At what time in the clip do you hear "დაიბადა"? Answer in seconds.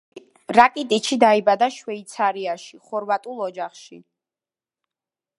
1.23-1.67